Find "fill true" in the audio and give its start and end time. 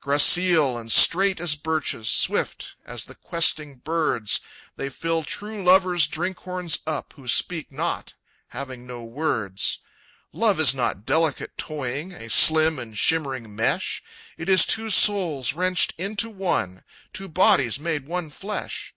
4.88-5.64